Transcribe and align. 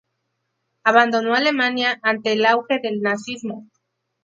Abandonó 0.83 1.35
Alemania 1.35 1.99
ante 2.01 2.33
el 2.33 2.47
auge 2.47 2.79
del 2.81 3.03
nazismo. 3.03 3.69